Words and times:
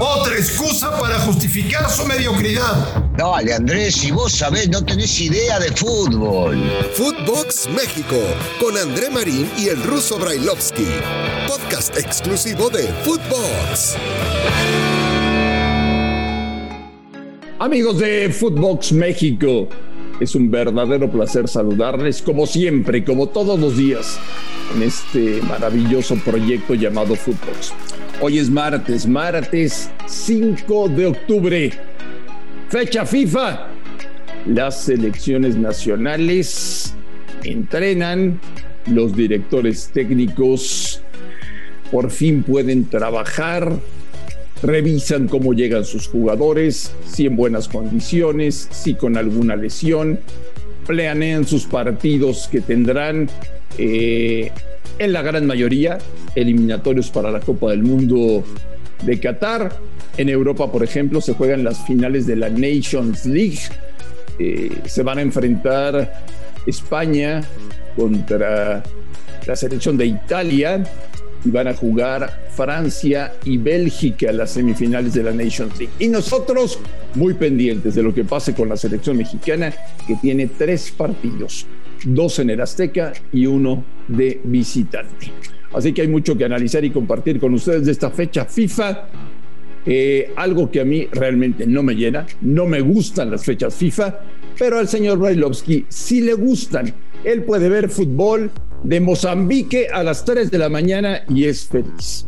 Otra 0.00 0.34
excusa 0.36 0.98
para 0.98 1.18
justificar 1.20 1.90
su 1.90 2.06
mediocridad. 2.06 3.04
Dale, 3.16 3.52
Andrés, 3.52 3.96
si 3.96 4.10
vos 4.10 4.32
sabés, 4.32 4.68
no 4.70 4.82
tenés 4.82 5.20
idea 5.20 5.58
de 5.58 5.70
fútbol. 5.72 6.56
Footbox 6.94 7.68
México, 7.68 8.16
con 8.58 8.78
André 8.78 9.10
Marín 9.10 9.50
y 9.58 9.68
el 9.68 9.82
ruso 9.82 10.18
Brailovsky. 10.18 10.86
Podcast 11.46 11.98
exclusivo 11.98 12.70
de 12.70 12.84
Footbox. 13.04 13.96
Amigos 17.58 17.98
de 17.98 18.30
Footbox 18.30 18.92
México, 18.92 19.68
es 20.20 20.34
un 20.34 20.50
verdadero 20.50 21.10
placer 21.10 21.46
saludarles 21.46 22.22
como 22.22 22.46
siempre, 22.46 23.04
como 23.04 23.28
todos 23.28 23.58
los 23.58 23.76
días, 23.76 24.18
en 24.74 24.82
este 24.82 25.42
maravilloso 25.42 26.14
proyecto 26.24 26.74
llamado 26.74 27.16
Footbox. 27.16 27.74
Hoy 28.20 28.40
es 28.40 28.50
martes, 28.50 29.06
martes 29.06 29.88
5 30.06 30.88
de 30.88 31.06
octubre, 31.06 31.70
fecha 32.68 33.06
FIFA. 33.06 33.68
Las 34.44 34.82
selecciones 34.82 35.54
nacionales 35.54 36.94
entrenan, 37.44 38.40
los 38.86 39.14
directores 39.14 39.90
técnicos. 39.94 41.00
Por 41.92 42.10
fin 42.10 42.42
pueden 42.42 42.86
trabajar, 42.86 43.78
revisan 44.64 45.28
cómo 45.28 45.52
llegan 45.54 45.84
sus 45.84 46.08
jugadores, 46.08 46.92
si 47.06 47.26
en 47.26 47.36
buenas 47.36 47.68
condiciones, 47.68 48.66
si 48.72 48.94
con 48.94 49.16
alguna 49.16 49.54
lesión, 49.54 50.18
planean 50.88 51.46
sus 51.46 51.66
partidos 51.66 52.48
que 52.50 52.62
tendrán 52.62 53.30
eh, 53.78 54.50
en 54.98 55.12
la 55.12 55.22
gran 55.22 55.46
mayoría 55.46 55.98
eliminatorios 56.34 57.10
para 57.10 57.30
la 57.30 57.40
Copa 57.40 57.70
del 57.70 57.82
Mundo 57.82 58.44
de 59.02 59.20
Qatar. 59.20 59.76
En 60.16 60.28
Europa, 60.28 60.70
por 60.70 60.82
ejemplo, 60.82 61.20
se 61.20 61.34
juegan 61.34 61.64
las 61.64 61.84
finales 61.86 62.26
de 62.26 62.36
la 62.36 62.50
Nations 62.50 63.24
League. 63.24 63.60
Eh, 64.38 64.70
se 64.86 65.02
van 65.02 65.18
a 65.18 65.22
enfrentar 65.22 66.24
España 66.66 67.42
contra 67.96 68.82
la 69.46 69.56
selección 69.56 69.96
de 69.96 70.06
Italia 70.06 70.84
y 71.44 71.50
van 71.50 71.68
a 71.68 71.74
jugar 71.74 72.48
Francia 72.50 73.34
y 73.44 73.56
Bélgica 73.56 74.32
las 74.32 74.50
semifinales 74.50 75.14
de 75.14 75.22
la 75.22 75.32
Nations 75.32 75.78
League. 75.78 75.92
Y 75.98 76.08
nosotros 76.08 76.78
muy 77.14 77.34
pendientes 77.34 77.94
de 77.94 78.02
lo 78.02 78.12
que 78.12 78.24
pase 78.24 78.54
con 78.54 78.68
la 78.68 78.76
selección 78.76 79.16
mexicana 79.16 79.72
que 80.06 80.16
tiene 80.16 80.48
tres 80.48 80.90
partidos, 80.90 81.66
dos 82.04 82.38
en 82.38 82.50
el 82.50 82.60
Azteca 82.60 83.12
y 83.32 83.46
uno 83.46 83.84
de 84.08 84.40
visitante. 84.44 85.32
Así 85.72 85.92
que 85.92 86.02
hay 86.02 86.08
mucho 86.08 86.36
que 86.36 86.44
analizar 86.44 86.84
y 86.84 86.90
compartir 86.90 87.38
con 87.38 87.54
ustedes 87.54 87.84
de 87.84 87.92
esta 87.92 88.10
fecha 88.10 88.44
FIFA. 88.44 89.08
Eh, 89.86 90.32
algo 90.36 90.70
que 90.70 90.80
a 90.80 90.84
mí 90.84 91.08
realmente 91.12 91.66
no 91.66 91.82
me 91.82 91.94
llena, 91.94 92.26
no 92.42 92.66
me 92.66 92.80
gustan 92.80 93.30
las 93.30 93.44
fechas 93.44 93.74
FIFA, 93.74 94.20
pero 94.58 94.78
al 94.78 94.88
señor 94.88 95.18
Brailovsky 95.18 95.86
sí 95.88 96.20
le 96.20 96.34
gustan. 96.34 96.92
Él 97.24 97.44
puede 97.44 97.68
ver 97.68 97.88
fútbol 97.88 98.50
de 98.82 99.00
Mozambique 99.00 99.88
a 99.92 100.02
las 100.02 100.24
3 100.24 100.50
de 100.50 100.58
la 100.58 100.68
mañana 100.68 101.22
y 101.28 101.44
es 101.44 101.66
feliz. 101.66 102.26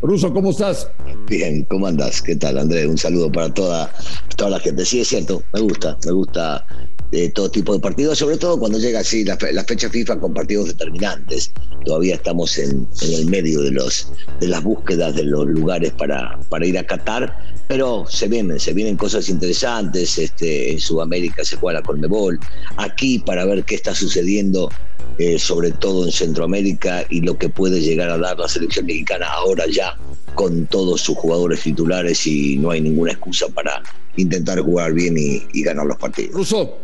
Ruso, 0.00 0.32
¿cómo 0.32 0.50
estás? 0.50 0.90
Bien, 1.26 1.64
¿cómo 1.64 1.88
andas? 1.88 2.22
¿Qué 2.22 2.36
tal, 2.36 2.58
Andrés? 2.58 2.86
Un 2.86 2.96
saludo 2.96 3.32
para 3.32 3.52
toda, 3.52 3.92
toda 4.36 4.50
la 4.50 4.60
gente. 4.60 4.84
Sí, 4.84 5.00
es 5.00 5.08
cierto, 5.08 5.42
me 5.52 5.60
gusta, 5.60 5.98
me 6.06 6.12
gusta 6.12 6.64
de 7.10 7.30
todo 7.30 7.50
tipo 7.50 7.72
de 7.72 7.80
partidos, 7.80 8.18
sobre 8.18 8.36
todo 8.36 8.58
cuando 8.58 8.78
llega 8.78 9.00
así 9.00 9.24
la, 9.24 9.36
fecha 9.36 9.88
FIFA 9.88 10.20
con 10.20 10.34
partidos 10.34 10.68
determinantes. 10.68 11.50
Todavía 11.84 12.16
estamos 12.16 12.58
en, 12.58 12.86
el 13.00 13.26
medio 13.26 13.62
de, 13.62 13.70
los, 13.70 14.12
de 14.40 14.48
las 14.48 14.62
búsquedas 14.62 15.14
de 15.14 15.24
los 15.24 15.46
lugares 15.46 15.92
para, 15.92 16.38
para 16.50 16.66
ir 16.66 16.76
a 16.78 16.86
Qatar, 16.86 17.34
pero 17.66 18.04
se 18.08 18.28
vienen, 18.28 18.60
se 18.60 18.74
vienen 18.74 18.96
cosas 18.96 19.28
interesantes. 19.28 20.18
Este, 20.18 20.72
en 20.72 20.80
Sudamérica 20.80 21.44
se 21.44 21.56
juega 21.56 21.80
la 21.80 21.86
Conmebol, 21.86 22.38
aquí 22.76 23.18
para 23.18 23.46
ver 23.46 23.64
qué 23.64 23.74
está 23.74 23.94
sucediendo, 23.94 24.70
eh, 25.18 25.38
sobre 25.38 25.70
todo 25.70 26.04
en 26.04 26.12
Centroamérica, 26.12 27.06
y 27.08 27.22
lo 27.22 27.38
que 27.38 27.48
puede 27.48 27.80
llegar 27.80 28.10
a 28.10 28.18
dar 28.18 28.38
la 28.38 28.48
selección 28.48 28.84
mexicana 28.84 29.26
ahora 29.28 29.64
ya 29.70 29.96
con 30.34 30.66
todos 30.66 31.00
sus 31.00 31.16
jugadores 31.16 31.60
titulares 31.62 32.24
y 32.26 32.58
no 32.58 32.70
hay 32.70 32.80
ninguna 32.80 33.12
excusa 33.12 33.48
para 33.48 33.82
intentar 34.16 34.60
jugar 34.60 34.92
bien 34.92 35.16
y, 35.18 35.42
y 35.52 35.62
ganar 35.62 35.86
los 35.86 35.96
partidos. 35.96 36.34
Ruso, 36.34 36.78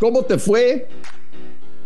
¿Cómo 0.00 0.24
te 0.24 0.38
fue 0.38 0.88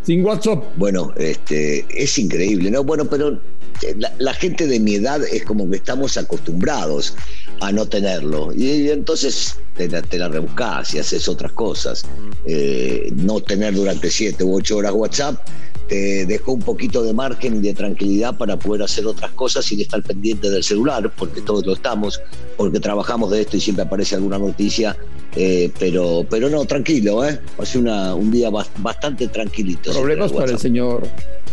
sin 0.05 0.25
WhatsApp? 0.25 0.63
Bueno, 0.77 1.13
este, 1.17 1.85
es 1.91 2.17
increíble, 2.17 2.71
¿no? 2.71 2.85
Bueno, 2.85 3.07
pero 3.07 3.41
eh, 3.83 3.97
la, 4.19 4.35
gente 4.35 4.69
de 4.69 4.79
mi 4.79 4.95
edad 4.95 5.21
es 5.25 5.45
como 5.45 5.69
que 5.69 5.77
estamos 5.77 6.17
acostumbrados 6.17 7.17
a 7.61 7.73
no 7.73 7.87
tenerlo. 7.87 8.53
Y, 8.55 8.91
entonces 8.91 9.57
te 9.77 9.89
la, 9.89 10.03
te 10.03 10.29
rebuscás 10.29 10.95
y 10.95 10.99
haces 10.99 11.29
otras 11.29 11.53
cosas. 11.53 12.05
Eh, 12.47 13.13
no 13.15 13.41
tener 13.41 13.75
durante 13.75 14.11
siete 14.11 14.45
u 14.45 14.57
ocho 14.57 14.79
horas 14.79 14.93
WhatsApp 14.93 15.41
te 15.89 16.25
dejó 16.27 16.53
un 16.53 16.61
poquito 16.61 17.03
de 17.03 17.13
margen 17.13 17.57
y 17.57 17.61
de 17.61 17.75
tranquilidad 17.75 18.37
para 18.37 18.59
poder 18.59 18.83
hacer 18.83 19.07
otras 19.07 19.31
cosas 19.33 19.65
sin 19.65 19.81
estar 19.81 20.03
pendiente 20.03 20.51
del 20.51 20.63
celular, 20.63 21.13
porque 21.17 21.41
todos 21.43 21.67
lo 21.67 21.75
estamos, 21.75 22.21
porque 22.57 22.81
trabajamos 22.81 23.31
de 23.31 23.43
esto 23.43 23.57
y 23.57 23.61
siempre 23.61 23.85
aparece 23.85 24.15
alguna 24.15 24.39
noticia, 24.39 24.97
eh, 25.37 25.71
pero, 25.79 26.25
pero 26.29 26.49
no, 26.49 26.65
tranquilo, 26.65 27.25
¿eh? 27.27 27.39
Hace 27.59 27.79
una, 27.79 28.15
un 28.15 28.31
día 28.31 28.51
bastante 28.79 29.29
tranquilito. 29.29 29.93
Problemas 29.93 30.33
para 30.33 30.53
el 30.53 30.59
señor 30.59 31.07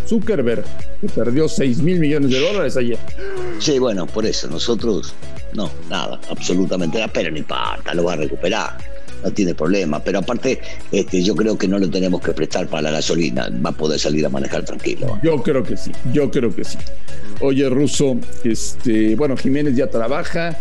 Zuckerberg, 0.07 0.63
que 1.01 1.07
perdió 1.09 1.47
6 1.47 1.81
mil 1.81 1.99
millones 1.99 2.31
de 2.31 2.39
dólares 2.39 2.77
ayer. 2.77 2.97
Sí, 3.59 3.79
bueno, 3.79 4.07
por 4.07 4.25
eso, 4.25 4.47
nosotros, 4.47 5.13
no, 5.53 5.69
nada, 5.89 6.19
absolutamente 6.29 6.97
nada, 6.97 7.11
pero 7.11 7.31
no 7.31 7.37
importa, 7.37 7.93
lo 7.93 8.03
va 8.03 8.13
a 8.13 8.17
recuperar 8.17 8.77
no 9.23 9.31
tiene 9.31 9.53
problema. 9.53 9.99
Pero 9.99 10.19
aparte, 10.19 10.59
este, 10.91 11.21
yo 11.21 11.35
creo 11.35 11.57
que 11.57 11.67
no 11.67 11.79
lo 11.79 11.89
tenemos 11.89 12.21
que 12.21 12.31
prestar 12.33 12.67
para 12.67 12.83
la 12.83 12.91
gasolina. 12.91 13.49
Va 13.63 13.69
a 13.69 13.73
poder 13.73 13.99
salir 13.99 14.25
a 14.25 14.29
manejar 14.29 14.63
tranquilo. 14.63 15.19
Yo 15.23 15.41
creo 15.41 15.63
que 15.63 15.77
sí, 15.77 15.91
yo 16.11 16.29
creo 16.31 16.53
que 16.53 16.63
sí. 16.63 16.77
Oye, 17.39 17.69
Russo, 17.69 18.17
este, 18.43 19.15
bueno, 19.15 19.35
Jiménez 19.37 19.75
ya 19.75 19.87
trabaja. 19.87 20.57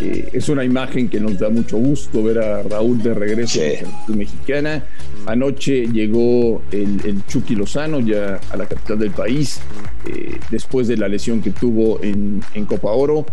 Eh, 0.00 0.28
es 0.32 0.48
una 0.48 0.64
imagen 0.64 1.08
que 1.08 1.18
nos 1.18 1.38
da 1.38 1.50
mucho 1.50 1.76
gusto 1.76 2.22
ver 2.22 2.38
a 2.38 2.62
Raúl 2.62 3.02
de 3.02 3.14
regreso 3.14 3.60
la 4.06 4.14
mexicana. 4.14 4.84
Anoche 5.26 5.86
llegó 5.88 6.62
el, 6.70 7.00
el, 7.04 7.26
Chucky 7.26 7.56
Lozano 7.56 7.98
ya 8.00 8.40
a 8.50 8.56
la 8.56 8.66
capital 8.66 9.00
del 9.00 9.10
país, 9.10 9.60
eh, 10.06 10.38
después 10.50 10.86
de 10.86 10.96
la 10.96 11.08
lesión 11.08 11.42
que 11.42 11.50
tuvo 11.50 12.00
en, 12.02 12.40
en 12.54 12.64
Copa 12.64 12.90
Oro. 12.92 13.26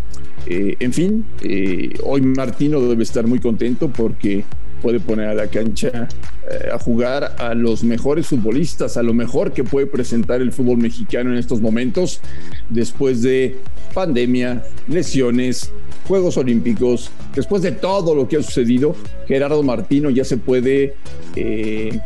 Eh, 0.47 0.75
en 0.79 0.93
fin, 0.93 1.25
hoy 2.03 2.21
Martino 2.21 2.81
debe 2.81 3.03
estar 3.03 3.25
muy 3.27 3.39
contento 3.39 3.89
porque 3.89 4.43
puede 4.85 4.99
poner 4.99 5.29
a 5.29 5.33
la 5.33 5.47
cancha 5.47 6.07
a 6.71 6.77
jugar 6.77 7.37
a 7.39 7.55
los 7.55 7.83
mejores 7.83 8.27
futbolistas, 8.27 8.97
a 8.97 9.01
lo 9.01 9.15
mejor 9.15 9.51
que 9.51 9.63
puede 9.63 9.87
presentar 9.87 10.41
el 10.41 10.51
fútbol 10.51 10.77
mexicano 10.77 11.31
en 11.31 11.39
estos 11.39 11.59
momentos, 11.59 12.21
después 12.69 13.23
de 13.23 13.57
pandemia, 13.95 14.63
lesiones, 14.87 15.71
Juegos 16.07 16.37
Olímpicos, 16.37 17.09
después 17.33 17.63
de 17.63 17.71
todo 17.71 18.13
lo 18.13 18.27
que 18.27 18.37
ha 18.37 18.43
sucedido, 18.43 18.95
Gerardo 19.27 19.63
Martino 19.63 20.11
ya 20.11 20.23
se 20.23 20.37
puede 20.37 20.93
eh, 21.35 21.99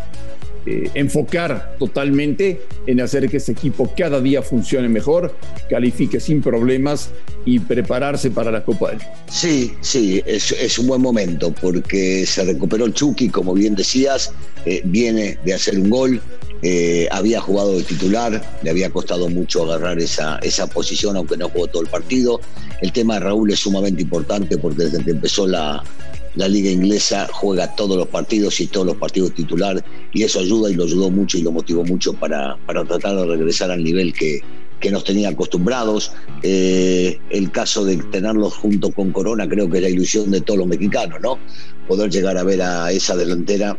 eh, 0.66 0.90
enfocar 0.94 1.76
totalmente 1.80 2.62
en 2.86 3.02
hacer 3.02 3.30
que 3.30 3.38
ese 3.38 3.54
equipo 3.54 3.92
cada 3.98 4.20
día 4.20 4.42
funcione 4.42 4.90
mejor, 4.90 5.36
califique 5.70 6.20
sin 6.20 6.42
problemas 6.42 7.12
y 7.46 7.60
prepararse 7.60 8.30
para 8.32 8.52
la 8.52 8.64
Copa 8.64 8.92
del. 8.92 9.00
Sí, 9.32 9.74
sí, 9.82 10.22
es, 10.26 10.78
un 10.80 10.88
buen 10.88 11.02
momento 11.02 11.54
porque 11.62 12.26
se 12.26 12.44
recuperó 12.44 12.86
el 12.86 12.94
Chucky, 12.94 13.30
como 13.30 13.54
bien 13.54 13.76
decías, 13.76 14.34
eh, 14.66 14.82
viene 14.84 15.38
de 15.46 15.54
hacer 15.54 15.80
un 15.80 15.90
gol, 15.90 16.22
eh, 16.62 17.08
había 17.12 17.40
jugado 17.40 17.78
de 17.78 17.84
titular, 17.84 18.60
le 18.62 18.70
había 18.70 18.90
costado 18.90 19.30
mucho 19.30 19.64
agarrar 19.64 20.00
esa, 20.00 20.40
esa 20.40 20.68
posición, 20.68 21.16
aunque 21.16 21.38
no 21.38 21.48
jugó 21.50 21.68
todo 21.68 21.84
el 21.84 21.88
partido. 21.88 22.42
El 22.82 22.92
tema 22.92 23.16
de 23.16 23.22
Raúl 23.22 23.52
es 23.52 23.60
sumamente 23.60 24.02
importante 24.02 24.58
porque 24.58 24.84
desde 24.84 25.04
que 25.04 25.12
empezó 25.12 25.48
la, 25.48 25.84
liga 26.36 26.70
inglesa 26.70 27.28
juega 27.32 27.76
todos 27.76 27.98
los 27.98 28.08
partidos 28.08 28.60
y 28.60 28.68
todos 28.68 28.88
los 28.88 28.98
partidos 28.98 29.34
titular 29.34 29.84
y 30.14 30.24
eso 30.24 30.40
ayuda 30.40 30.72
y 30.72 30.76
lo 30.76 30.84
ayudó 30.84 31.10
mucho 31.10 31.38
y 31.38 31.42
lo 31.42 31.52
motivó 31.52 31.84
mucho 31.84 32.14
para, 32.14 32.58
para 32.66 32.86
tratar 32.86 33.16
de 33.16 33.26
regresar 33.26 33.72
al 33.72 33.84
nivel 33.84 34.14
que, 34.14 34.42
que 34.80 34.92
nos 34.92 35.04
tenía 35.04 35.30
acostumbrados. 35.30 36.12
Eh, 36.44 37.18
el 37.30 37.52
caso 37.52 37.84
de 37.84 37.98
tenerlos 37.98 38.54
junto 38.56 38.92
con 38.92 39.12
Corona 39.12 39.48
creo 39.48 39.70
que 39.70 39.78
es 39.78 39.84
la 39.84 39.90
ilusión 39.90 40.32
de 40.32 40.42
todos 40.42 40.60
los 40.60 40.68
mexicanos, 40.68 41.20
¿no? 41.22 41.38
Poder 41.88 42.10
llegar 42.10 42.38
a 42.38 42.44
ver 42.44 42.62
a 42.62 42.92
esa 42.92 43.16
delantera 43.16 43.78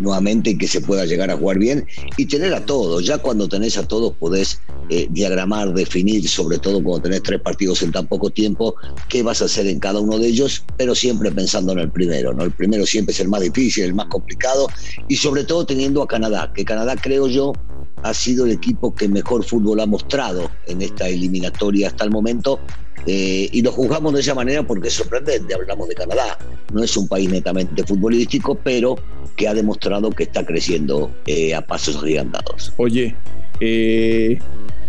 nuevamente 0.00 0.56
que 0.56 0.68
se 0.68 0.80
pueda 0.80 1.04
llegar 1.04 1.30
a 1.30 1.36
jugar 1.36 1.58
bien 1.58 1.86
y 2.16 2.26
tener 2.26 2.54
a 2.54 2.64
todos. 2.64 3.04
Ya 3.04 3.18
cuando 3.18 3.48
tenés 3.48 3.76
a 3.76 3.86
todos 3.86 4.14
podés 4.16 4.60
eh, 4.88 5.06
diagramar, 5.10 5.72
definir, 5.72 6.28
sobre 6.28 6.58
todo 6.58 6.82
cuando 6.82 7.02
tenés 7.02 7.22
tres 7.22 7.40
partidos 7.40 7.82
en 7.82 7.92
tan 7.92 8.06
poco 8.06 8.30
tiempo, 8.30 8.74
qué 9.08 9.22
vas 9.22 9.42
a 9.42 9.46
hacer 9.46 9.66
en 9.66 9.78
cada 9.78 10.00
uno 10.00 10.18
de 10.18 10.28
ellos, 10.28 10.64
pero 10.76 10.94
siempre 10.94 11.30
pensando 11.30 11.72
en 11.72 11.80
el 11.80 11.90
primero. 11.90 12.32
¿no? 12.32 12.44
El 12.44 12.52
primero 12.52 12.86
siempre 12.86 13.12
es 13.12 13.20
el 13.20 13.28
más 13.28 13.42
difícil, 13.42 13.84
el 13.84 13.94
más 13.94 14.06
complicado 14.06 14.68
y 15.08 15.16
sobre 15.16 15.44
todo 15.44 15.64
teniendo 15.66 16.02
a 16.02 16.08
Canadá, 16.08 16.52
que 16.54 16.64
Canadá 16.64 16.96
creo 16.96 17.26
yo 17.26 17.52
ha 18.02 18.14
sido 18.14 18.46
el 18.46 18.52
equipo 18.52 18.94
que 18.94 19.08
mejor 19.08 19.44
fútbol 19.44 19.80
ha 19.80 19.86
mostrado 19.86 20.50
en 20.66 20.82
esta 20.82 21.08
eliminatoria 21.08 21.88
hasta 21.88 22.04
el 22.04 22.10
momento. 22.10 22.60
Eh, 23.06 23.48
y 23.50 23.62
lo 23.62 23.72
juzgamos 23.72 24.12
de 24.12 24.20
esa 24.20 24.34
manera 24.34 24.62
porque 24.62 24.88
es 24.88 24.94
sorprendente. 24.94 25.54
Hablamos 25.54 25.88
de 25.88 25.94
Canadá, 25.94 26.38
no 26.72 26.82
es 26.82 26.96
un 26.96 27.08
país 27.08 27.30
netamente 27.30 27.84
futbolístico, 27.84 28.54
pero 28.56 28.96
que 29.36 29.48
ha 29.48 29.54
demostrado 29.54 30.10
que 30.10 30.24
está 30.24 30.44
creciendo 30.44 31.10
eh, 31.26 31.54
a 31.54 31.66
pasos 31.66 31.96
agigantados. 31.96 32.72
Oye, 32.76 33.14
eh, 33.60 34.38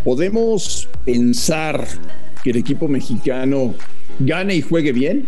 ¿podemos 0.04 0.90
pensar 1.06 1.88
que 2.44 2.52
el 2.52 2.58
equipo 2.58 2.88
mexicano 2.88 3.76
gane 4.20 4.56
y 4.56 4.62
juegue 4.62 4.92
bien? 4.92 5.26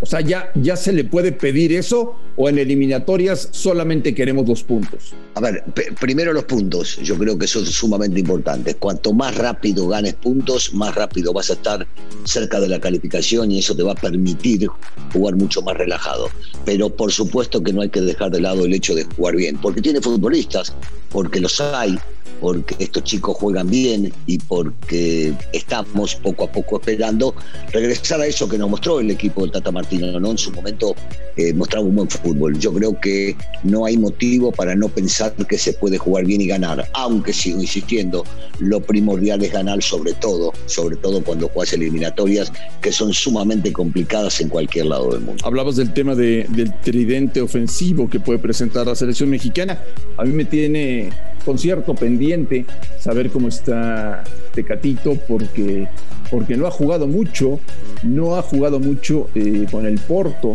O 0.00 0.06
sea, 0.06 0.20
ya, 0.20 0.50
ya 0.54 0.76
se 0.76 0.92
le 0.92 1.04
puede 1.04 1.32
pedir 1.32 1.72
eso 1.72 2.16
o 2.40 2.48
en 2.48 2.56
eliminatorias 2.56 3.48
solamente 3.50 4.14
queremos 4.14 4.46
dos 4.46 4.62
puntos. 4.62 5.12
A 5.34 5.40
ver, 5.40 5.64
primero 6.00 6.32
los 6.32 6.44
puntos, 6.44 6.96
yo 7.02 7.18
creo 7.18 7.36
que 7.36 7.48
son 7.48 7.66
sumamente 7.66 8.20
importantes. 8.20 8.76
Cuanto 8.76 9.12
más 9.12 9.36
rápido 9.36 9.88
ganes 9.88 10.14
puntos, 10.14 10.72
más 10.72 10.94
rápido 10.94 11.32
vas 11.32 11.50
a 11.50 11.54
estar 11.54 11.86
cerca 12.22 12.60
de 12.60 12.68
la 12.68 12.80
calificación 12.80 13.50
y 13.50 13.58
eso 13.58 13.74
te 13.74 13.82
va 13.82 13.92
a 13.92 13.96
permitir 13.96 14.68
jugar 15.12 15.34
mucho 15.34 15.62
más 15.62 15.76
relajado. 15.76 16.30
Pero 16.64 16.88
por 16.88 17.10
supuesto 17.10 17.60
que 17.60 17.72
no 17.72 17.82
hay 17.82 17.88
que 17.88 18.02
dejar 18.02 18.30
de 18.30 18.40
lado 18.40 18.64
el 18.64 18.72
hecho 18.72 18.94
de 18.94 19.02
jugar 19.04 19.34
bien, 19.34 19.58
porque 19.60 19.82
tiene 19.82 20.00
futbolistas, 20.00 20.72
porque 21.10 21.40
los 21.40 21.60
hay, 21.60 21.98
porque 22.40 22.76
estos 22.78 23.04
chicos 23.04 23.36
juegan 23.36 23.68
bien 23.68 24.12
y 24.26 24.38
porque 24.38 25.32
estamos 25.52 26.14
poco 26.16 26.44
a 26.44 26.52
poco 26.52 26.76
esperando 26.80 27.34
regresar 27.72 28.20
a 28.20 28.26
eso 28.26 28.48
que 28.48 28.58
nos 28.58 28.70
mostró 28.70 29.00
el 29.00 29.10
equipo 29.10 29.42
del 29.42 29.52
Tata 29.52 29.70
Martino, 29.70 30.18
¿no? 30.18 30.30
En 30.30 30.38
su 30.38 30.50
momento 30.52 30.94
eh, 31.36 31.52
mostraba 31.52 31.86
un 31.86 31.96
buen 31.96 32.08
fútbol. 32.08 32.58
Yo 32.58 32.72
creo 32.72 32.98
que 33.00 33.36
no 33.62 33.84
hay 33.84 33.96
motivo 33.96 34.52
para 34.52 34.74
no 34.74 34.88
pensar 34.88 35.34
que 35.46 35.58
se 35.58 35.72
puede 35.72 35.98
jugar 35.98 36.24
bien 36.24 36.40
y 36.40 36.46
ganar, 36.46 36.88
aunque 36.94 37.32
sigo 37.32 37.60
insistiendo, 37.60 38.24
lo 38.58 38.80
primordial 38.80 39.42
es 39.42 39.52
ganar 39.52 39.82
sobre 39.82 40.14
todo, 40.14 40.52
sobre 40.66 40.96
todo 40.96 41.22
cuando 41.22 41.48
juegas 41.48 41.72
eliminatorias 41.72 42.52
que 42.80 42.92
son 42.92 43.12
sumamente 43.12 43.72
complicadas 43.72 44.40
en 44.40 44.48
cualquier 44.48 44.86
lado 44.86 45.12
del 45.12 45.20
mundo. 45.20 45.44
Hablabas 45.44 45.76
del 45.76 45.92
tema 45.92 46.14
del 46.14 46.74
tridente 46.82 47.40
ofensivo 47.40 48.08
que 48.08 48.20
puede 48.20 48.38
presentar 48.38 48.86
la 48.86 48.94
selección 48.94 49.30
mexicana. 49.30 49.78
A 50.16 50.24
mí 50.24 50.32
me 50.32 50.44
tiene 50.44 51.10
concierto 51.44 51.94
pendiente, 51.94 52.66
saber 52.98 53.30
cómo 53.30 53.48
está 53.48 54.24
Tecatito, 54.54 55.16
porque, 55.28 55.86
porque 56.30 56.56
no 56.56 56.66
ha 56.66 56.70
jugado 56.70 57.06
mucho, 57.06 57.60
no 58.02 58.36
ha 58.36 58.42
jugado 58.42 58.80
mucho 58.80 59.28
eh, 59.34 59.66
con 59.70 59.86
el 59.86 59.98
Porto 59.98 60.52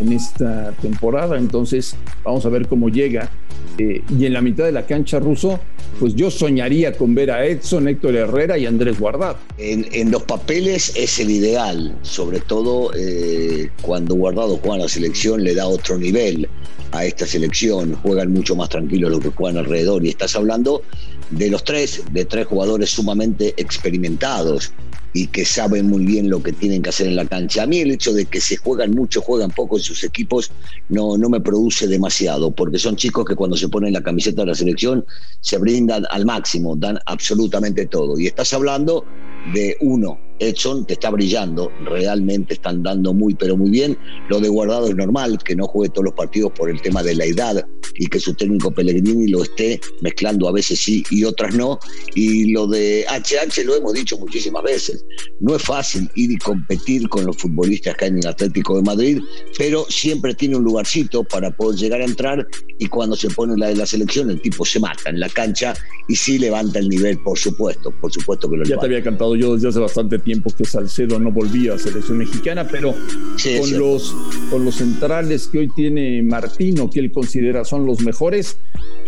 en 0.00 0.12
esta 0.12 0.72
temporada, 0.82 1.38
entonces 1.38 1.96
vamos 2.24 2.44
a 2.46 2.48
ver 2.48 2.66
cómo 2.66 2.88
llega. 2.88 3.30
Eh, 3.78 4.02
y 4.16 4.26
en 4.26 4.32
la 4.32 4.40
mitad 4.40 4.64
de 4.64 4.72
la 4.72 4.86
cancha 4.86 5.18
ruso, 5.18 5.58
pues 5.98 6.14
yo 6.14 6.30
soñaría 6.30 6.92
con 6.92 7.14
ver 7.14 7.30
a 7.30 7.46
Edson, 7.46 7.88
Héctor 7.88 8.14
Herrera 8.16 8.58
y 8.58 8.66
Andrés 8.66 8.98
Guardado. 8.98 9.38
En, 9.58 10.10
los 10.10 10.22
papeles 10.24 10.92
es 10.96 11.18
el 11.18 11.30
ideal, 11.30 11.96
sobre 12.02 12.40
todo 12.40 12.92
eh, 12.96 13.70
cuando 13.82 14.14
Guardado 14.14 14.58
juega 14.58 14.76
en 14.76 14.82
la 14.82 14.88
selección 14.88 15.42
le 15.42 15.54
da 15.54 15.66
otro 15.66 15.98
nivel 15.98 16.48
a 16.92 17.04
esta 17.04 17.26
selección, 17.26 17.94
juegan 17.94 18.32
mucho 18.32 18.54
más 18.54 18.68
tranquilos 18.68 19.10
los 19.10 19.20
que 19.20 19.30
juegan 19.30 19.58
alrededor 19.58 20.04
y 20.04 20.10
estás 20.24 20.40
hablando 20.40 20.82
de 21.30 21.50
los 21.50 21.64
tres, 21.64 22.02
de 22.10 22.24
tres 22.24 22.46
jugadores 22.46 22.90
sumamente 22.90 23.54
experimentados 23.56 24.72
y 25.12 25.28
que 25.28 25.44
saben 25.44 25.88
muy 25.88 26.04
bien 26.04 26.28
lo 26.28 26.42
que 26.42 26.52
tienen 26.52 26.82
que 26.82 26.88
hacer 26.88 27.06
en 27.06 27.16
la 27.16 27.24
cancha. 27.24 27.62
A 27.62 27.66
mí 27.66 27.78
el 27.78 27.92
hecho 27.92 28.12
de 28.12 28.26
que 28.26 28.40
se 28.40 28.56
juegan 28.56 28.90
mucho, 28.90 29.20
juegan 29.20 29.50
poco 29.50 29.76
en 29.76 29.82
sus 29.82 30.02
equipos, 30.02 30.50
no, 30.88 31.16
no 31.16 31.28
me 31.28 31.40
produce 31.40 31.86
demasiado, 31.86 32.50
porque 32.50 32.78
son 32.78 32.96
chicos 32.96 33.24
que 33.24 33.36
cuando 33.36 33.56
se 33.56 33.68
ponen 33.68 33.92
la 33.92 34.02
camiseta 34.02 34.42
de 34.42 34.48
la 34.48 34.54
selección 34.54 35.04
se 35.40 35.58
brindan 35.58 36.04
al 36.10 36.26
máximo, 36.26 36.74
dan 36.74 36.98
absolutamente 37.06 37.86
todo. 37.86 38.18
Y 38.18 38.26
estás 38.26 38.52
hablando 38.54 39.04
de 39.52 39.76
uno, 39.82 40.18
Edson 40.38 40.86
te 40.86 40.94
está 40.94 41.10
brillando, 41.10 41.70
realmente 41.84 42.54
están 42.54 42.82
dando 42.82 43.14
muy, 43.14 43.34
pero 43.34 43.56
muy 43.56 43.70
bien. 43.70 43.96
Lo 44.28 44.40
de 44.40 44.48
Guardado 44.48 44.88
es 44.88 44.96
normal, 44.96 45.38
que 45.44 45.56
no 45.56 45.66
juegue 45.66 45.92
todos 45.92 46.06
los 46.06 46.14
partidos 46.14 46.52
por 46.52 46.70
el 46.70 46.80
tema 46.82 47.02
de 47.02 47.14
la 47.14 47.24
edad 47.24 47.64
y 47.96 48.06
que 48.06 48.18
su 48.18 48.34
técnico 48.34 48.72
Pellegrini 48.72 49.28
lo 49.28 49.42
esté 49.42 49.80
mezclando 50.00 50.48
a 50.48 50.52
veces 50.52 50.80
sí 50.80 51.04
y 51.10 51.24
otras 51.24 51.54
no. 51.54 51.78
Y 52.14 52.52
lo 52.52 52.66
de 52.66 53.06
HH 53.08 53.64
lo 53.64 53.76
hemos 53.76 53.92
dicho 53.94 54.18
muchísimas 54.18 54.62
veces. 54.62 55.04
No 55.40 55.56
es 55.56 55.62
fácil 55.62 56.10
ir 56.14 56.32
y 56.32 56.36
competir 56.36 57.08
con 57.08 57.24
los 57.26 57.36
futbolistas 57.36 57.96
que 57.96 58.06
hay 58.06 58.10
en 58.10 58.18
el 58.18 58.26
Atlético 58.26 58.76
de 58.76 58.82
Madrid, 58.82 59.20
pero 59.56 59.86
siempre 59.88 60.34
tiene 60.34 60.56
un 60.56 60.64
lugarcito 60.64 61.24
para 61.24 61.50
poder 61.50 61.78
llegar 61.78 62.00
a 62.00 62.04
entrar 62.04 62.46
y 62.78 62.86
cuando 62.86 63.16
se 63.16 63.30
pone 63.30 63.56
la 63.56 63.68
de 63.68 63.76
la 63.76 63.86
selección 63.86 64.30
el 64.30 64.40
tipo 64.40 64.64
se 64.64 64.80
mata 64.80 65.10
en 65.10 65.20
la 65.20 65.28
cancha 65.28 65.74
y 66.08 66.16
sí 66.16 66.38
levanta 66.38 66.78
el 66.78 66.88
nivel, 66.88 67.18
por 67.22 67.38
supuesto, 67.38 67.92
por 68.00 68.12
supuesto 68.12 68.50
que 68.50 68.56
lo 68.56 68.64
Ya 68.64 68.76
te 68.78 68.86
había 68.86 69.02
cantado 69.02 69.36
yo 69.36 69.54
desde 69.54 69.68
hace 69.68 69.78
bastante 69.78 70.18
tiempo 70.18 70.23
que 70.24 70.64
Salcedo 70.64 71.18
no 71.18 71.30
volvía 71.30 71.74
a 71.74 71.78
selección 71.78 72.18
mexicana, 72.18 72.66
pero 72.66 72.92
con, 72.92 73.78
los, 73.78 74.14
con 74.50 74.64
los 74.64 74.76
centrales 74.76 75.46
que 75.48 75.58
hoy 75.58 75.68
tiene 75.68 76.22
Martino, 76.22 76.90
que 76.90 77.00
él 77.00 77.12
considera 77.12 77.64
son 77.64 77.86
los 77.86 78.00
mejores, 78.00 78.58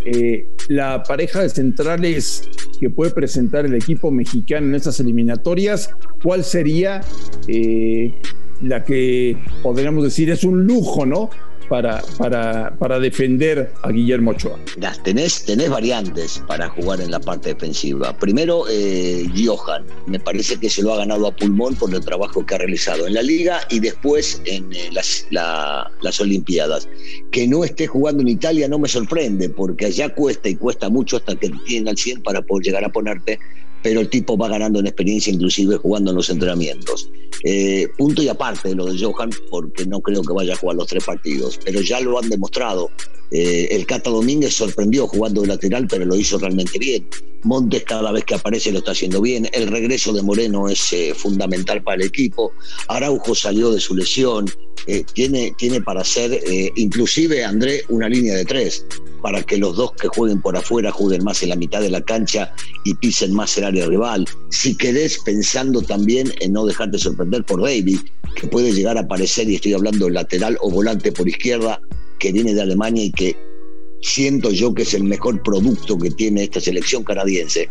eh, 0.05 0.47
la 0.69 1.03
pareja 1.03 1.43
de 1.43 1.49
centrales 1.49 2.49
que 2.79 2.91
puede 2.91 3.11
presentar 3.11 3.65
el 3.65 3.75
equipo 3.75 4.11
mexicano 4.11 4.67
en 4.67 4.75
estas 4.75 5.01
eliminatorias, 5.01 5.91
¿cuál 6.23 6.45
sería 6.45 7.01
eh, 7.49 8.13
la 8.63 8.85
que 8.85 9.37
podríamos 9.63 10.05
decir 10.05 10.31
es 10.31 10.45
un 10.45 10.65
lujo, 10.65 11.07
¿no? 11.07 11.31
para, 11.69 12.03
para, 12.19 12.77
para 12.79 12.99
defender 12.99 13.73
a 13.83 13.91
Guillermo 13.91 14.33
Ochoa? 14.33 14.59
tenés, 15.03 15.45
tenés 15.45 15.71
variantes 15.71 16.43
para 16.47 16.69
jugar 16.69 17.01
en 17.01 17.11
la 17.11 17.21
parte 17.21 17.55
defensiva. 17.55 18.17
Primero, 18.17 18.65
eh, 18.71 19.27
Johan, 19.35 19.85
me 20.07 20.19
parece 20.19 20.57
que 20.59 20.71
se 20.71 20.83
lo 20.83 20.95
ha 20.95 20.99
ganado 20.99 21.27
a 21.27 21.35
pulmón 21.35 21.75
por 21.75 21.93
el 21.95 22.05
trabajo 22.05 22.45
que 22.45 22.55
ha 22.55 22.59
realizado 22.59 23.07
en 23.07 23.15
la 23.15 23.23
liga 23.23 23.61
y 23.71 23.81
después 23.81 24.41
en 24.45 24.73
eh, 24.73 24.91
las, 24.93 25.27
las 25.31 26.21
Olimpiadas. 26.21 26.89
Que 27.31 27.47
no 27.47 27.65
esté 27.65 27.87
jugando 27.87 28.23
en 28.23 28.29
Italia 28.29 28.69
no 28.69 28.79
me 28.79 28.89
sorprende, 28.89 29.49
porque 29.49 29.87
allá 29.87 30.09
cuesta 30.15 30.49
y 30.49 30.57
cuesta 30.57 30.89
mucho 30.89 31.17
hasta 31.17 31.37
que 31.37 31.51
tienen 31.67 31.89
al 31.89 31.97
100 31.97 32.23
para 32.23 32.43
poder 32.43 32.67
llegar 32.67 32.85
a 32.85 32.89
ponerte 32.91 33.39
pero 33.83 34.01
el 34.01 34.09
tipo 34.09 34.37
va 34.37 34.49
ganando 34.49 34.81
en 34.81 34.87
experiencia, 34.87 35.33
inclusive 35.33 35.77
jugando 35.77 36.11
en 36.11 36.17
los 36.17 36.29
entrenamientos. 36.29 37.09
Eh, 37.49 37.87
punto 37.97 38.25
y 38.25 38.29
aparte 38.29 38.71
de 38.71 38.75
lo 38.75 38.87
de 38.87 38.99
Johan, 38.99 39.31
porque 39.51 39.87
no 39.87 40.01
creo 40.01 40.21
que 40.21 40.33
vaya 40.33 40.55
a 40.55 40.57
jugar 40.57 40.75
los 40.75 40.89
tres 40.89 41.05
partidos, 41.05 41.61
pero 41.65 41.81
ya 41.81 42.01
lo 42.01 42.19
han 42.19 42.29
demostrado. 42.29 42.91
Eh, 43.31 43.69
el 43.71 43.87
Cata 43.87 44.11
Domínguez 44.11 44.53
sorprendió 44.53 45.07
jugando 45.07 45.43
de 45.43 45.47
lateral, 45.47 45.87
pero 45.89 46.05
lo 46.05 46.17
hizo 46.17 46.39
realmente 46.39 46.77
bien. 46.77 47.07
Montes 47.47 47.85
cada 47.85 48.13
vez 48.13 48.25
que 48.25 48.35
aparece 48.35 48.73
lo 48.73 48.79
está 48.79 48.91
haciendo 48.93 49.21
bien. 49.21 49.49
El 49.53 49.69
regreso 49.69 50.13
de 50.13 50.23
Moreno 50.23 50.69
es 50.69 50.93
eh, 50.93 51.15
fundamental 51.15 51.83
para 51.83 52.03
el 52.03 52.09
equipo. 52.09 52.53
Araujo 52.89 53.35
salió 53.35 53.71
de 53.71 53.81
su 53.81 53.95
lesión. 53.95 54.51
tiene, 55.15 55.53
tiene 55.59 55.81
para 55.81 56.03
hacer, 56.03 56.41
inclusive 56.77 57.45
André, 57.45 57.83
una 57.89 58.09
línea 58.09 58.37
de 58.37 58.45
tres 58.45 58.85
para 59.27 59.43
que 59.43 59.57
los 59.57 59.75
dos 59.75 59.91
que 60.01 60.07
jueguen 60.07 60.41
por 60.41 60.57
afuera 60.57 60.93
jueguen 60.93 61.25
más 61.25 61.43
en 61.43 61.49
la 61.49 61.57
mitad 61.57 61.81
de 61.81 61.91
la 61.91 62.01
cancha 62.01 62.55
y 62.85 62.95
pisen 62.95 63.33
más 63.33 63.59
el 63.59 63.65
área 63.65 63.85
rival. 63.87 64.25
Si 64.51 64.77
querés, 64.77 65.19
pensando 65.19 65.83
también 65.83 66.33
en 66.41 66.53
no 66.53 66.65
dejarte 66.65 66.97
sorprender 66.97 67.45
por 67.45 67.61
David, 67.61 67.99
que 68.37 68.47
puede 68.47 68.73
llegar 68.73 68.97
a 68.97 69.01
aparecer, 69.01 69.49
y 69.49 69.57
estoy 69.57 69.73
hablando 69.73 70.09
lateral 70.11 70.57
o 70.61 70.71
volante 70.71 71.11
por 71.11 71.29
izquierda, 71.29 71.81
que 72.21 72.31
viene 72.31 72.55
de 72.55 72.63
Alemania 72.63 73.03
y 73.03 73.11
que 73.11 73.37
siento 74.07 74.53
yo 74.53 74.73
que 74.73 74.83
es 74.83 74.95
el 74.95 75.03
mejor 75.03 75.43
producto 75.43 75.99
que 75.99 76.11
tiene 76.11 76.45
esta 76.45 76.61
selección 76.61 77.03
canadiense. 77.03 77.69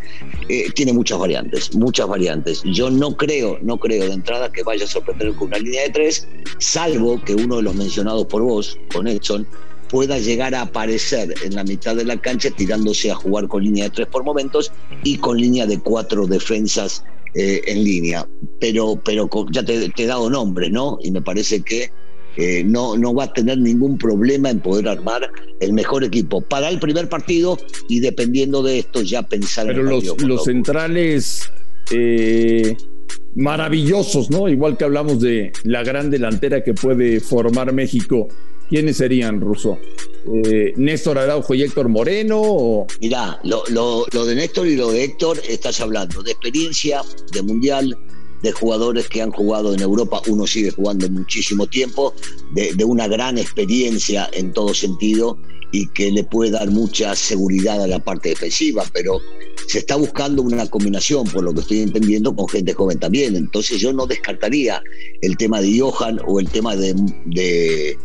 Eh, 0.48 0.70
tiene 0.74 0.92
muchas 0.92 1.18
variantes, 1.18 1.74
muchas 1.74 2.06
variantes. 2.06 2.62
Yo 2.64 2.90
no 2.90 3.16
creo, 3.16 3.58
no 3.62 3.78
creo 3.78 4.06
de 4.06 4.12
entrada 4.12 4.52
que 4.52 4.62
vaya 4.62 4.84
a 4.84 4.88
sorprender 4.88 5.32
con 5.34 5.48
una 5.48 5.58
línea 5.58 5.82
de 5.84 5.90
tres, 5.90 6.28
salvo 6.58 7.22
que 7.24 7.34
uno 7.34 7.56
de 7.56 7.62
los 7.62 7.74
mencionados 7.74 8.26
por 8.26 8.42
vos, 8.42 8.78
con 8.92 9.08
Edson, 9.08 9.46
pueda 9.88 10.18
llegar 10.18 10.54
a 10.54 10.62
aparecer 10.62 11.32
en 11.42 11.54
la 11.54 11.64
mitad 11.64 11.96
de 11.96 12.04
la 12.04 12.20
cancha 12.20 12.50
tirándose 12.50 13.10
a 13.10 13.14
jugar 13.14 13.48
con 13.48 13.64
línea 13.64 13.84
de 13.84 13.90
tres 13.90 14.08
por 14.08 14.22
momentos 14.22 14.72
y 15.04 15.16
con 15.16 15.38
línea 15.38 15.64
de 15.64 15.78
cuatro 15.78 16.26
defensas 16.26 17.02
eh, 17.34 17.62
en 17.66 17.82
línea. 17.82 18.28
Pero, 18.60 19.00
pero 19.02 19.30
ya 19.50 19.64
te, 19.64 19.90
he 19.96 20.06
dado 20.06 20.28
nombres, 20.28 20.70
¿no? 20.70 20.98
Y 21.02 21.10
me 21.12 21.22
parece 21.22 21.62
que 21.62 21.90
eh, 22.36 22.62
no, 22.64 22.96
no 22.96 23.14
va 23.14 23.24
a 23.24 23.32
tener 23.32 23.58
ningún 23.58 23.98
problema 23.98 24.50
en 24.50 24.60
poder 24.60 24.88
armar 24.88 25.30
el 25.60 25.72
mejor 25.72 26.04
equipo 26.04 26.40
para 26.40 26.68
el 26.68 26.78
primer 26.78 27.08
partido 27.08 27.58
y 27.88 28.00
dependiendo 28.00 28.62
de 28.62 28.78
esto 28.80 29.02
ya 29.02 29.22
pensar 29.22 29.70
en 29.70 29.78
el 29.78 29.86
los, 29.86 30.22
los 30.22 30.44
centrales 30.44 31.50
eh, 31.90 32.76
maravillosos, 33.34 34.30
¿no? 34.30 34.48
Igual 34.48 34.76
que 34.76 34.84
hablamos 34.84 35.20
de 35.20 35.52
la 35.64 35.82
gran 35.82 36.10
delantera 36.10 36.62
que 36.62 36.74
puede 36.74 37.20
formar 37.20 37.72
México. 37.72 38.28
¿quiénes 38.68 38.96
serían, 38.96 39.40
Russo? 39.40 39.78
Eh, 40.44 40.72
¿Néstor 40.76 41.18
Araujo 41.18 41.54
y 41.54 41.62
Héctor 41.62 41.88
Moreno? 41.88 42.40
O... 42.42 42.86
Mirá, 43.00 43.38
lo, 43.44 43.62
lo, 43.68 44.24
de 44.24 44.34
Néstor 44.34 44.66
y 44.66 44.76
lo 44.76 44.90
de 44.90 45.04
Héctor 45.04 45.40
estás 45.48 45.80
hablando 45.80 46.22
de 46.22 46.32
experiencia, 46.32 47.02
de 47.32 47.42
mundial, 47.42 47.96
de 48.46 48.52
jugadores 48.52 49.08
que 49.08 49.22
han 49.22 49.30
jugado 49.30 49.74
en 49.74 49.80
Europa, 49.80 50.20
uno 50.28 50.46
sigue 50.46 50.70
jugando 50.70 51.08
muchísimo 51.08 51.66
tiempo, 51.66 52.14
de, 52.52 52.84
una 52.84 53.08
gran 53.08 53.38
experiencia 53.38 54.28
en 54.32 54.52
todo 54.52 54.72
sentido 54.74 55.38
y 55.72 55.88
que 55.88 56.10
le 56.10 56.24
puede 56.24 56.52
dar 56.52 56.70
mucha 56.70 57.14
seguridad 57.16 57.82
a 57.82 57.86
la 57.86 57.98
parte 57.98 58.30
defensiva, 58.30 58.84
pero 58.92 59.20
se 59.66 59.78
está 59.78 59.96
buscando 59.96 60.42
una 60.42 60.68
combinación, 60.68 61.24
por 61.24 61.42
lo 61.42 61.52
que 61.52 61.60
estoy 61.60 61.80
entendiendo, 61.80 62.34
con 62.34 62.48
gente 62.48 62.72
joven 62.72 62.98
también. 62.98 63.34
Entonces 63.34 63.80
yo 63.80 63.92
no 63.92 64.06
descartaría 64.06 64.80
el 65.20 65.36
tema 65.36 65.60
de 65.60 65.80
Johan 65.80 66.20
o 66.26 66.38
el 66.38 66.48
tema 66.48 66.76
de, 66.76 66.94
de 67.26 67.98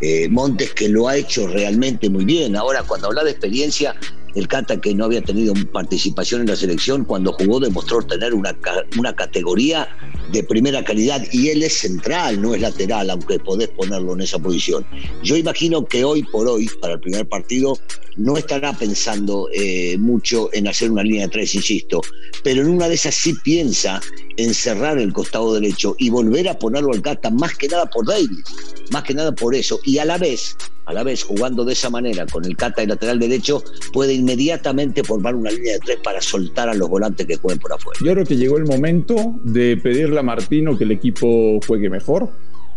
eh, 0.00 0.28
Montes, 0.30 0.72
que 0.72 0.88
lo 0.88 1.08
ha 1.08 1.16
hecho 1.16 1.46
realmente 1.46 2.08
muy 2.08 2.24
bien. 2.24 2.56
Ahora, 2.56 2.84
cuando 2.84 3.08
habla 3.08 3.24
de 3.24 3.32
experiencia, 3.32 3.96
el 4.34 4.48
Cata, 4.48 4.80
que 4.80 4.94
no 4.94 5.04
había 5.04 5.22
tenido 5.22 5.54
participación 5.72 6.42
en 6.42 6.48
la 6.48 6.56
selección, 6.56 7.04
cuando 7.04 7.32
jugó 7.32 7.60
demostró 7.60 8.02
tener 8.02 8.34
una, 8.34 8.56
una 8.98 9.14
categoría 9.14 9.88
de 10.32 10.42
primera 10.44 10.84
calidad 10.84 11.22
y 11.32 11.48
él 11.48 11.62
es 11.62 11.74
central, 11.74 12.40
no 12.40 12.54
es 12.54 12.60
lateral, 12.60 13.10
aunque 13.10 13.38
podés 13.38 13.68
ponerlo 13.68 14.14
en 14.14 14.20
esa 14.22 14.38
posición. 14.38 14.86
Yo 15.22 15.36
imagino 15.36 15.84
que 15.84 16.04
hoy 16.04 16.22
por 16.22 16.48
hoy, 16.48 16.68
para 16.80 16.94
el 16.94 17.00
primer 17.00 17.28
partido, 17.28 17.78
no 18.16 18.36
estará 18.36 18.72
pensando 18.72 19.48
eh, 19.52 19.96
mucho 19.98 20.50
en 20.52 20.68
hacer 20.68 20.90
una 20.90 21.02
línea 21.02 21.26
de 21.26 21.32
tres, 21.32 21.54
insisto, 21.54 22.00
pero 22.42 22.62
en 22.62 22.68
una 22.68 22.88
de 22.88 22.94
esas 22.94 23.14
sí 23.14 23.34
piensa 23.42 24.00
en 24.42 24.54
cerrar 24.54 24.98
el 24.98 25.12
costado 25.12 25.54
derecho 25.54 25.94
y 25.98 26.10
volver 26.10 26.48
a 26.48 26.58
ponerlo 26.58 26.92
al 26.92 27.02
Cata, 27.02 27.30
más 27.30 27.56
que 27.56 27.68
nada 27.68 27.86
por 27.86 28.06
Davis, 28.06 28.44
más 28.90 29.02
que 29.02 29.14
nada 29.14 29.32
por 29.32 29.54
eso, 29.54 29.80
y 29.84 29.98
a 29.98 30.04
la 30.04 30.18
vez 30.18 30.56
a 30.86 30.92
la 30.92 31.04
vez 31.04 31.22
jugando 31.22 31.64
de 31.64 31.72
esa 31.72 31.88
manera 31.88 32.26
con 32.26 32.44
el 32.44 32.56
Cata 32.56 32.82
y 32.82 32.86
lateral 32.86 33.20
derecho, 33.20 33.62
puede 33.92 34.14
inmediatamente 34.14 35.04
formar 35.04 35.36
una 35.36 35.50
línea 35.50 35.74
de 35.74 35.78
tres 35.78 35.98
para 36.02 36.20
soltar 36.20 36.68
a 36.68 36.74
los 36.74 36.88
volantes 36.88 37.26
que 37.26 37.36
jueguen 37.36 37.60
por 37.60 37.72
afuera. 37.72 38.00
Yo 38.04 38.12
creo 38.12 38.26
que 38.26 38.36
llegó 38.36 38.58
el 38.58 38.64
momento 38.64 39.34
de 39.44 39.76
pedirle 39.76 40.18
a 40.18 40.24
Martino 40.24 40.76
que 40.76 40.84
el 40.84 40.90
equipo 40.90 41.60
juegue 41.64 41.88
mejor, 41.88 42.30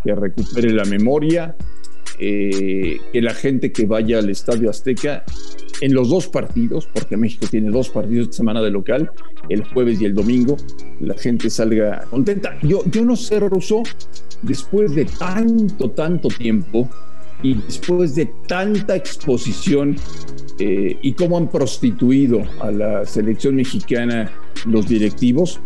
que 0.04 0.14
recupere 0.14 0.72
la 0.74 0.86
memoria, 0.86 1.56
eh, 2.20 2.98
que 3.12 3.22
la 3.22 3.34
gente 3.34 3.72
que 3.72 3.88
vaya 3.88 4.20
al 4.20 4.30
Estadio 4.30 4.70
Azteca 4.70 5.24
en 5.84 5.94
los 5.94 6.10
dos 6.10 6.30
partidos, 6.30 6.88
porque 6.94 7.18
México 7.18 7.46
tiene 7.52 7.70
dos 7.70 7.90
partidos 7.90 8.28
de 8.28 8.34
semana 8.34 8.62
de 8.62 8.72
local, 8.72 9.12
el 9.50 9.66
jueves 9.66 10.00
y 10.00 10.06
el 10.06 10.14
domingo, 10.14 10.56
la 11.02 11.14
gente 11.16 11.50
salga 11.50 12.06
contenta. 12.10 12.58
Yo, 12.62 12.84
yo 12.90 13.04
no 13.04 13.18
sé, 13.18 13.38
Russo, 13.42 13.84
después 14.42 14.96
de 14.96 15.04
tanto, 15.04 15.90
tanto 15.92 16.30
tiempo, 16.30 16.90
y 17.42 17.56
después 17.56 18.16
de 18.16 18.32
tanta 18.48 18.96
exposición 18.96 19.98
eh, 20.58 20.98
y 21.02 21.12
cómo 21.12 21.38
han 21.38 21.50
prostituido 21.50 22.44
a 22.62 22.72
la 22.72 23.06
selección 23.06 23.56
mexicana 23.56 24.32
los 24.66 24.88
directivos, 24.88 25.60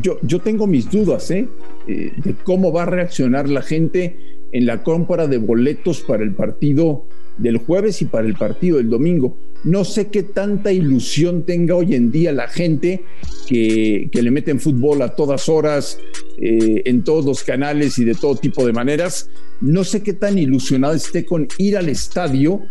yo, 0.00 0.18
yo 0.22 0.38
tengo 0.38 0.68
mis 0.68 0.88
dudas 0.88 1.28
¿eh? 1.32 1.48
Eh, 1.88 2.12
de 2.16 2.34
cómo 2.44 2.72
va 2.72 2.84
a 2.84 2.86
reaccionar 2.86 3.48
la 3.48 3.62
gente 3.62 4.16
en 4.52 4.66
la 4.66 4.84
compra 4.84 5.26
de 5.26 5.38
boletos 5.38 6.02
para 6.02 6.22
el 6.22 6.34
partido 6.34 7.06
del 7.40 7.58
jueves 7.58 8.02
y 8.02 8.04
para 8.04 8.26
el 8.26 8.34
partido 8.34 8.76
del 8.78 8.90
domingo. 8.90 9.36
No 9.64 9.84
sé 9.84 10.08
qué 10.08 10.22
tanta 10.22 10.72
ilusión 10.72 11.44
tenga 11.44 11.74
hoy 11.74 11.94
en 11.94 12.10
día 12.10 12.32
la 12.32 12.48
gente 12.48 13.04
que, 13.46 14.08
que 14.10 14.22
le 14.22 14.30
meten 14.30 14.60
fútbol 14.60 15.02
a 15.02 15.14
todas 15.14 15.48
horas, 15.48 15.98
eh, 16.40 16.82
en 16.86 17.02
todos 17.02 17.24
los 17.24 17.44
canales 17.44 17.98
y 17.98 18.04
de 18.04 18.14
todo 18.14 18.36
tipo 18.36 18.64
de 18.66 18.72
maneras. 18.72 19.28
No 19.60 19.84
sé 19.84 20.02
qué 20.02 20.14
tan 20.14 20.38
ilusionado 20.38 20.94
esté 20.94 21.26
con 21.26 21.48
ir 21.58 21.76
al 21.76 21.88
estadio 21.88 22.62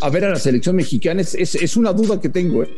a 0.00 0.10
ver 0.10 0.24
a 0.24 0.30
la 0.30 0.38
selección 0.38 0.76
mexicana. 0.76 1.22
Es, 1.22 1.34
es, 1.34 1.76
una 1.76 1.92
duda 1.92 2.20
que 2.20 2.28
tengo. 2.28 2.62
¿eh? 2.62 2.76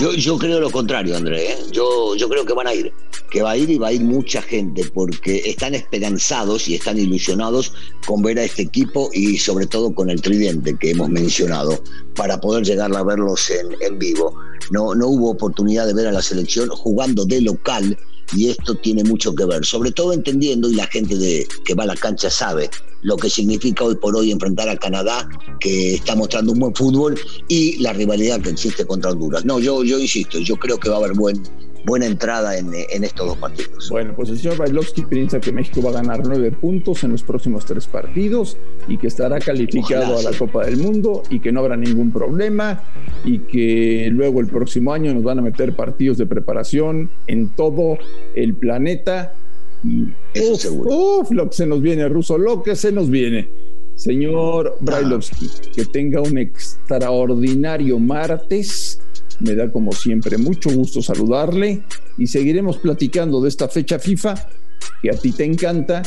Yo, 0.00 0.14
yo 0.14 0.38
creo 0.38 0.60
lo 0.60 0.70
contrario, 0.70 1.16
André. 1.16 1.52
¿eh? 1.52 1.56
Yo, 1.72 2.14
yo 2.16 2.28
creo 2.28 2.44
que 2.44 2.52
van 2.52 2.66
a 2.66 2.74
ir. 2.74 2.92
Que 3.30 3.42
va 3.42 3.52
a 3.52 3.56
ir 3.56 3.70
y 3.70 3.78
va 3.78 3.88
a 3.88 3.92
ir 3.92 4.02
mucha 4.02 4.42
gente 4.42 4.84
porque 4.92 5.42
están 5.46 5.74
esperanzados 5.74 6.68
y 6.68 6.74
están 6.74 6.98
ilusionados 6.98 7.72
con 8.06 8.22
ver 8.22 8.38
a 8.38 8.44
este 8.44 8.62
equipo 8.62 9.10
y 9.12 9.38
sobre 9.38 9.66
todo 9.66 9.94
con 9.94 10.10
el 10.10 10.20
tridente 10.20 10.76
que 10.78 10.90
hemos 10.90 11.08
mencionado 11.08 11.82
para 12.14 12.40
poder 12.40 12.64
llegar 12.64 12.94
a 12.94 13.02
verlos 13.02 13.50
en, 13.50 13.68
en 13.80 13.98
vivo. 13.98 14.34
No, 14.70 14.94
no 14.94 15.08
hubo 15.08 15.30
oportunidad 15.30 15.86
de 15.86 15.94
ver 15.94 16.06
a 16.06 16.12
la 16.12 16.22
selección 16.22 16.68
jugando 16.68 17.24
de 17.24 17.40
local 17.40 17.96
y 18.34 18.48
esto 18.48 18.74
tiene 18.76 19.04
mucho 19.04 19.34
que 19.34 19.44
ver, 19.44 19.64
sobre 19.64 19.92
todo 19.92 20.12
entendiendo, 20.12 20.70
y 20.70 20.74
la 20.74 20.86
gente 20.86 21.16
de, 21.16 21.46
que 21.64 21.74
va 21.74 21.84
a 21.84 21.86
la 21.86 21.96
cancha 21.96 22.30
sabe, 22.30 22.70
lo 23.02 23.16
que 23.16 23.28
significa 23.28 23.84
hoy 23.84 23.96
por 23.96 24.16
hoy 24.16 24.30
enfrentar 24.30 24.68
a 24.68 24.76
Canadá, 24.76 25.28
que 25.60 25.94
está 25.94 26.14
mostrando 26.14 26.52
un 26.52 26.60
buen 26.60 26.74
fútbol, 26.74 27.18
y 27.48 27.78
la 27.78 27.92
rivalidad 27.92 28.40
que 28.40 28.50
existe 28.50 28.86
contra 28.86 29.10
Honduras. 29.10 29.44
No, 29.44 29.58
yo, 29.58 29.84
yo 29.84 29.98
insisto, 29.98 30.38
yo 30.38 30.56
creo 30.56 30.78
que 30.78 30.88
va 30.88 30.96
a 30.96 30.98
haber 30.98 31.12
buen, 31.14 31.42
buena 31.84 32.06
entrada 32.06 32.56
en, 32.56 32.72
en, 32.74 33.04
estos 33.04 33.26
dos 33.26 33.36
partidos. 33.36 33.88
Bueno, 33.90 34.14
pues 34.14 34.30
el 34.30 34.38
señor 34.38 34.56
Bailovsky 34.56 35.02
piensa 35.02 35.40
que 35.40 35.52
México 35.52 35.82
va 35.82 35.90
a 35.90 35.94
ganar 35.94 36.22
nueve 36.24 36.52
puntos 36.52 37.02
en 37.04 37.12
los 37.12 37.22
próximos 37.22 37.64
tres 37.64 37.86
partidos 37.86 38.56
y 38.88 38.98
que 38.98 39.08
estará 39.08 39.40
calificado 39.40 40.18
a 40.18 40.22
la 40.22 40.32
Copa 40.36 40.64
del 40.64 40.76
Mundo 40.76 41.22
y 41.30 41.40
que 41.40 41.52
no 41.52 41.60
habrá 41.60 41.76
ningún 41.76 42.12
problema 42.12 42.82
y 43.24 43.40
que 43.40 44.08
luego 44.12 44.40
el 44.40 44.46
próximo 44.46 44.92
año 44.92 45.12
nos 45.12 45.22
van 45.22 45.38
a 45.38 45.42
meter 45.42 45.74
partidos 45.74 46.18
de 46.18 46.26
preparación 46.26 47.10
en 47.26 47.48
todo 47.50 47.98
el 48.34 48.54
planeta. 48.54 49.34
Eso 50.34 50.56
seguro. 50.56 50.90
Uf, 50.90 51.30
lo 51.32 51.50
que 51.50 51.56
se 51.56 51.66
nos 51.66 51.82
viene, 51.82 52.08
Ruso, 52.08 52.38
lo 52.38 52.62
que 52.62 52.76
se 52.76 52.92
nos 52.92 53.10
viene. 53.10 53.48
Señor 53.94 54.78
Brailovsky, 54.80 55.48
que 55.74 55.84
tenga 55.84 56.22
un 56.22 56.38
extraordinario 56.38 57.98
martes 57.98 59.00
me 59.42 59.54
da 59.54 59.70
como 59.70 59.92
siempre 59.92 60.38
mucho 60.38 60.70
gusto 60.70 61.02
saludarle 61.02 61.82
y 62.18 62.26
seguiremos 62.26 62.78
platicando 62.78 63.40
de 63.40 63.48
esta 63.48 63.68
fecha 63.68 63.98
FIFA 63.98 64.34
que 65.02 65.10
a 65.10 65.14
ti 65.14 65.32
te 65.32 65.44
encanta 65.44 66.02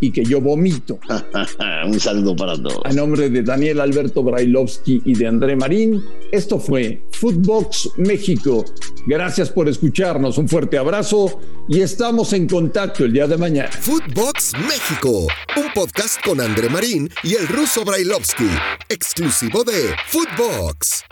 y 0.00 0.10
que 0.10 0.24
yo 0.24 0.40
vomito. 0.40 0.98
Un 1.86 1.98
saludo 2.00 2.36
para 2.36 2.54
todos. 2.54 2.80
A 2.84 2.92
nombre 2.92 3.30
de 3.30 3.42
Daniel 3.42 3.80
Alberto 3.80 4.22
Brailovsky 4.22 5.02
y 5.04 5.14
de 5.14 5.26
André 5.26 5.56
Marín, 5.56 6.02
esto 6.32 6.58
fue 6.58 7.02
Footbox 7.12 7.90
México. 7.96 8.64
Gracias 9.06 9.50
por 9.50 9.68
escucharnos, 9.68 10.38
un 10.38 10.48
fuerte 10.48 10.78
abrazo 10.78 11.40
y 11.68 11.80
estamos 11.80 12.32
en 12.32 12.48
contacto 12.48 13.04
el 13.04 13.12
día 13.12 13.26
de 13.26 13.36
mañana. 13.36 13.70
Footbox 13.70 14.52
México, 14.68 15.28
un 15.56 15.72
podcast 15.74 16.22
con 16.24 16.40
André 16.40 16.68
Marín 16.68 17.08
y 17.22 17.34
el 17.34 17.46
ruso 17.48 17.84
Brailovsky, 17.84 18.48
exclusivo 18.88 19.64
de 19.64 19.94
Footbox. 20.08 21.04